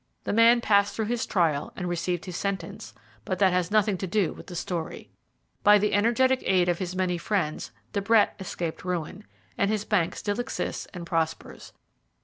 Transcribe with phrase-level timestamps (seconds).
[0.23, 4.07] The man passed through his trial and received his sentence, but that has nothing to
[4.07, 5.11] do with the story.
[5.61, 9.25] By the energetic aid of his many friends De Brett escaped ruin,
[9.59, 11.71] and his bank still exists and prospers.